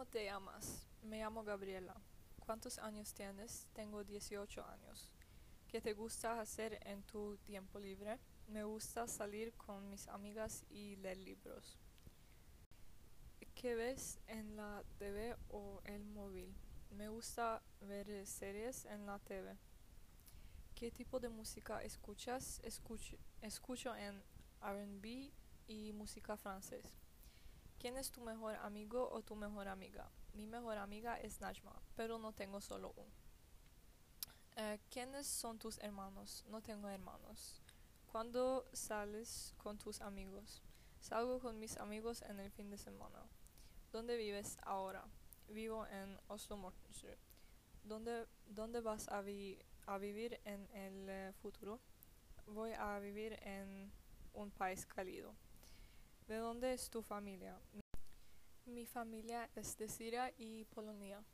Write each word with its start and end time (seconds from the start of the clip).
¿Cómo 0.00 0.10
te 0.10 0.24
llamas? 0.24 0.86
Me 1.02 1.18
llamo 1.18 1.44
Gabriela. 1.44 1.94
¿Cuántos 2.46 2.78
años 2.78 3.12
tienes? 3.12 3.66
Tengo 3.74 4.02
18 4.02 4.64
años. 4.64 5.12
¿Qué 5.68 5.82
te 5.82 5.92
gusta 5.92 6.40
hacer 6.40 6.80
en 6.86 7.02
tu 7.02 7.36
tiempo 7.44 7.78
libre? 7.78 8.18
Me 8.48 8.64
gusta 8.64 9.06
salir 9.06 9.52
con 9.58 9.90
mis 9.90 10.08
amigas 10.08 10.64
y 10.70 10.96
leer 10.96 11.18
libros. 11.18 11.76
¿Qué 13.54 13.74
ves 13.74 14.18
en 14.26 14.56
la 14.56 14.82
TV 14.98 15.36
o 15.50 15.82
el 15.84 16.02
móvil? 16.06 16.50
Me 16.96 17.10
gusta 17.10 17.60
ver 17.82 18.26
series 18.26 18.86
en 18.86 19.04
la 19.04 19.18
TV. 19.18 19.54
¿Qué 20.74 20.90
tipo 20.90 21.20
de 21.20 21.28
música 21.28 21.82
escuchas? 21.82 22.58
Escucho, 22.64 23.18
escucho 23.42 23.94
en 23.94 24.22
RB 24.62 25.30
y 25.66 25.92
música 25.92 26.38
francés. 26.38 26.86
¿Quién 27.80 27.96
es 27.96 28.10
tu 28.10 28.20
mejor 28.20 28.56
amigo 28.56 29.08
o 29.10 29.22
tu 29.22 29.34
mejor 29.34 29.66
amiga? 29.66 30.10
Mi 30.34 30.46
mejor 30.46 30.76
amiga 30.76 31.18
es 31.18 31.40
Najma, 31.40 31.80
pero 31.96 32.18
no 32.18 32.34
tengo 32.34 32.60
solo 32.60 32.92
uno. 32.94 33.10
Eh, 34.56 34.78
¿Quiénes 34.90 35.26
son 35.26 35.58
tus 35.58 35.78
hermanos? 35.78 36.44
No 36.50 36.60
tengo 36.60 36.90
hermanos. 36.90 37.62
¿Cuándo 38.06 38.66
sales 38.74 39.54
con 39.56 39.78
tus 39.78 40.02
amigos? 40.02 40.62
Salgo 41.00 41.40
con 41.40 41.58
mis 41.58 41.78
amigos 41.78 42.20
en 42.28 42.40
el 42.40 42.50
fin 42.50 42.68
de 42.68 42.76
semana. 42.76 43.24
¿Dónde 43.90 44.18
vives 44.18 44.58
ahora? 44.64 45.06
Vivo 45.48 45.86
en 45.86 46.20
Oslo 46.28 46.58
Mortensrud. 46.58 47.16
¿Dónde, 47.84 48.26
¿Dónde 48.44 48.82
vas 48.82 49.08
a, 49.08 49.22
vi 49.22 49.58
a 49.86 49.96
vivir 49.96 50.38
en 50.44 50.68
el 50.74 51.08
eh, 51.08 51.32
futuro? 51.40 51.80
Voy 52.46 52.72
a 52.72 52.98
vivir 52.98 53.38
en 53.40 53.90
un 54.34 54.50
país 54.50 54.84
cálido. 54.84 55.34
¿De 56.30 56.36
dónde 56.36 56.72
es 56.72 56.88
tu 56.88 57.02
familia? 57.02 57.60
Mi, 57.72 57.82
mi 58.72 58.86
familia 58.86 59.50
es 59.56 59.76
de 59.76 59.88
Siria 59.88 60.32
y 60.38 60.64
Polonia. 60.66 61.24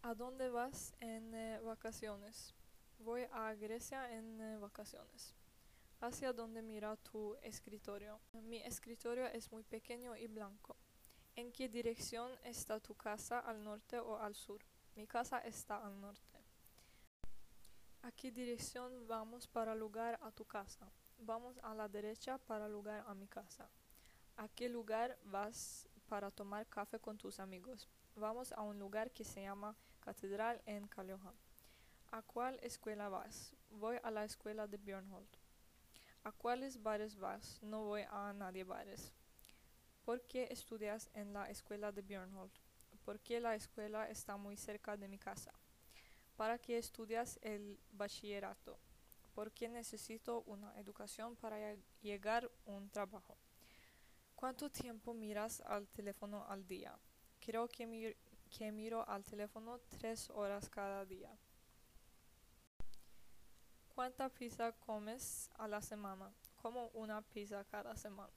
¿A 0.00 0.14
dónde 0.14 0.48
vas 0.48 0.94
en 0.98 1.34
eh, 1.34 1.60
vacaciones? 1.60 2.54
Voy 2.98 3.26
a 3.30 3.52
Grecia 3.52 4.10
en 4.16 4.40
eh, 4.40 4.56
vacaciones. 4.56 5.34
¿Hacia 6.00 6.32
dónde 6.32 6.62
mira 6.62 6.96
tu 6.96 7.36
escritorio? 7.42 8.18
Mi 8.32 8.62
escritorio 8.62 9.26
es 9.26 9.52
muy 9.52 9.62
pequeño 9.62 10.16
y 10.16 10.26
blanco. 10.26 10.74
¿En 11.34 11.52
qué 11.52 11.68
dirección 11.68 12.32
está 12.44 12.80
tu 12.80 12.94
casa, 12.94 13.40
al 13.40 13.62
norte 13.62 14.00
o 14.00 14.16
al 14.16 14.34
sur? 14.34 14.62
Mi 14.94 15.06
casa 15.06 15.40
está 15.40 15.84
al 15.84 16.00
norte. 16.00 16.38
¿A 18.00 18.10
qué 18.12 18.30
dirección 18.30 19.06
vamos 19.06 19.46
para 19.46 19.74
lugar 19.74 20.18
a 20.22 20.30
tu 20.30 20.46
casa? 20.46 20.90
Vamos 21.18 21.58
a 21.62 21.74
la 21.74 21.88
derecha 21.88 22.38
para 22.38 22.68
lugar 22.68 23.04
a 23.06 23.14
mi 23.14 23.26
casa. 23.26 23.68
¿A 24.36 24.48
qué 24.48 24.68
lugar 24.68 25.18
vas 25.24 25.88
para 26.08 26.30
tomar 26.30 26.66
café 26.66 27.00
con 27.00 27.18
tus 27.18 27.40
amigos? 27.40 27.88
Vamos 28.14 28.52
a 28.52 28.60
un 28.62 28.78
lugar 28.78 29.10
que 29.10 29.24
se 29.24 29.42
llama 29.42 29.76
Catedral 30.00 30.62
en 30.66 30.86
Calleja. 30.86 31.32
¿A 32.12 32.22
cuál 32.22 32.58
escuela 32.62 33.08
vas? 33.08 33.56
Voy 33.70 33.96
a 34.02 34.10
la 34.10 34.24
escuela 34.24 34.66
de 34.66 34.76
Björnholt. 34.76 35.36
¿A 36.22 36.32
cuáles 36.32 36.82
bares 36.82 37.16
vas? 37.16 37.60
No 37.62 37.84
voy 37.84 38.02
a 38.08 38.32
nadie 38.32 38.64
bares. 38.64 39.12
¿Por 40.04 40.22
qué 40.22 40.48
estudias 40.50 41.10
en 41.14 41.32
la 41.32 41.50
escuela 41.50 41.90
de 41.92 42.02
Björnholt? 42.02 42.54
Porque 43.04 43.40
la 43.40 43.54
escuela 43.54 44.08
está 44.08 44.36
muy 44.36 44.56
cerca 44.56 44.96
de 44.96 45.08
mi 45.08 45.18
casa. 45.18 45.52
¿Para 46.36 46.58
qué 46.58 46.78
estudias 46.78 47.38
el 47.42 47.80
bachillerato? 47.90 48.78
Porque 49.36 49.68
necesito 49.68 50.42
una 50.46 50.74
educación 50.78 51.36
para 51.36 51.76
llegar 52.00 52.50
a 52.66 52.70
un 52.70 52.88
trabajo. 52.88 53.36
¿Cuánto 54.34 54.70
tiempo 54.70 55.12
miras 55.12 55.60
al 55.60 55.86
teléfono 55.88 56.46
al 56.48 56.66
día? 56.66 56.98
Creo 57.38 57.68
que 57.68 57.86
miro 58.72 59.06
al 59.06 59.24
teléfono 59.24 59.78
tres 59.98 60.30
horas 60.30 60.70
cada 60.70 61.04
día. 61.04 61.30
¿Cuánta 63.94 64.30
pizza 64.30 64.72
comes 64.72 65.50
a 65.58 65.68
la 65.68 65.82
semana? 65.82 66.32
Como 66.56 66.88
una 66.94 67.20
pizza 67.20 67.62
cada 67.64 67.94
semana. 67.94 68.32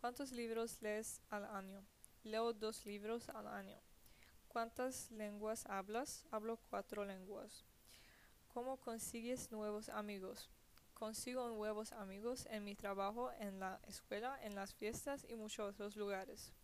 ¿Cuántos 0.00 0.32
libros 0.32 0.82
lees 0.82 1.20
al 1.30 1.44
año? 1.44 1.84
Leo 2.24 2.52
dos 2.52 2.84
libros 2.84 3.28
al 3.28 3.46
año. 3.46 3.78
¿Cuántas 4.48 5.08
lenguas 5.12 5.66
hablas? 5.66 6.26
Hablo 6.32 6.56
cuatro 6.68 7.04
lenguas. 7.04 7.64
¿Cómo 8.56 8.78
consigues 8.78 9.52
nuevos 9.52 9.90
amigos? 9.90 10.48
Consigo 10.94 11.46
nuevos 11.50 11.92
amigos 11.92 12.46
en 12.50 12.64
mi 12.64 12.74
trabajo, 12.74 13.30
en 13.38 13.60
la 13.60 13.78
escuela, 13.86 14.38
en 14.42 14.54
las 14.54 14.72
fiestas 14.72 15.26
y 15.28 15.34
muchos 15.34 15.74
otros 15.74 15.94
lugares. 15.94 16.54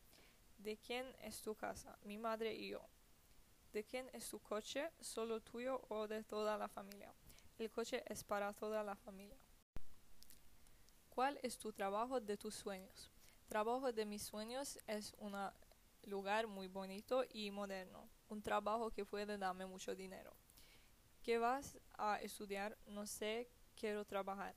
¿De 0.56 0.78
quién 0.78 1.04
es 1.20 1.42
tu 1.42 1.54
casa? 1.54 1.98
Mi 2.04 2.16
madre 2.16 2.54
y 2.54 2.70
yo. 2.70 2.80
¿De 3.74 3.84
quién 3.84 4.08
es 4.14 4.26
tu 4.26 4.38
coche? 4.38 4.90
¿Solo 5.00 5.42
tuyo 5.42 5.82
o 5.90 6.08
de 6.08 6.24
toda 6.24 6.56
la 6.56 6.66
familia? 6.66 7.12
El 7.58 7.70
coche 7.70 8.02
es 8.06 8.24
para 8.24 8.54
toda 8.54 8.82
la 8.82 8.96
familia. 8.96 9.36
¿Cuál 11.10 11.38
es 11.42 11.58
tu 11.58 11.74
trabajo 11.74 12.22
de 12.22 12.38
tus 12.38 12.54
sueños? 12.54 13.10
Trabajo 13.48 13.92
de 13.92 14.06
mis 14.06 14.22
sueños 14.22 14.78
es 14.86 15.14
un 15.18 15.36
lugar 16.04 16.46
muy 16.46 16.68
bonito 16.68 17.22
y 17.28 17.50
moderno. 17.50 18.08
Un 18.30 18.40
trabajo 18.40 18.90
que 18.90 19.04
puede 19.04 19.36
darme 19.36 19.66
mucho 19.66 19.94
dinero. 19.94 20.34
¿Qué 21.22 21.38
vas 21.38 21.78
a 21.98 22.20
estudiar? 22.20 22.76
No 22.86 23.06
sé, 23.06 23.48
quiero 23.76 24.04
trabajar. 24.04 24.56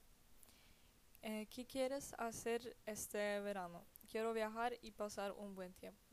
Eh, 1.21 1.47
¿Qué 1.49 1.65
quieres 1.65 2.13
hacer 2.17 2.75
este 2.87 3.39
verano? 3.41 3.85
Quiero 4.09 4.33
viajar 4.33 4.73
y 4.81 4.91
pasar 4.91 5.31
un 5.33 5.53
buen 5.53 5.73
tiempo. 5.73 6.04